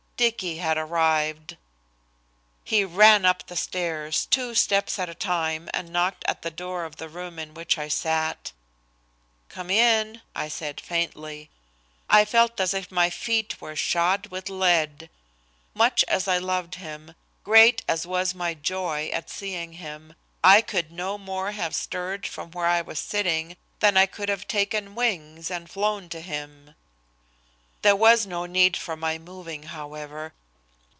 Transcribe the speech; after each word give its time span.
Dicky 0.17 0.59
had 0.59 0.77
arrived! 0.77 1.57
He 2.63 2.85
ran 2.85 3.25
up 3.25 3.47
the 3.47 3.55
stairs, 3.55 4.27
two 4.27 4.53
steps 4.53 4.99
at 4.99 5.09
a 5.09 5.15
time, 5.15 5.67
and 5.73 5.89
knocked 5.89 6.23
at 6.27 6.43
the 6.43 6.51
door 6.51 6.85
of 6.85 6.97
the 6.97 7.09
room 7.09 7.39
in 7.39 7.55
which 7.55 7.75
I 7.79 7.87
sat. 7.87 8.51
"Come 9.49 9.71
in," 9.71 10.21
I 10.35 10.47
said 10.47 10.79
faintly. 10.79 11.49
I 12.07 12.23
felt 12.23 12.59
as 12.59 12.75
if 12.75 12.91
my 12.91 13.09
feet 13.09 13.59
were 13.59 13.75
shod 13.75 14.27
with 14.27 14.47
lead. 14.47 15.09
Much 15.73 16.05
as 16.07 16.27
I 16.27 16.37
loved 16.37 16.75
him, 16.75 17.15
great 17.43 17.81
as 17.87 18.05
was 18.05 18.35
my 18.35 18.53
joy 18.53 19.09
at 19.11 19.27
seeing 19.27 19.73
him, 19.73 20.13
I 20.43 20.61
could 20.61 20.91
no 20.91 21.17
more 21.17 21.51
have 21.53 21.73
stirred 21.73 22.27
from 22.27 22.51
where 22.51 22.67
I 22.67 22.81
was 22.83 22.99
sitting 22.99 23.57
than 23.79 23.97
I 23.97 24.05
could 24.05 24.29
have 24.29 24.47
taken 24.47 24.93
wings 24.93 25.49
and 25.49 25.67
flown 25.67 26.09
to 26.09 26.21
him. 26.21 26.75
There 27.83 27.95
was 27.95 28.27
no 28.27 28.45
need 28.45 28.77
for 28.77 28.95
my 28.95 29.17
moving, 29.17 29.63
however. 29.63 30.33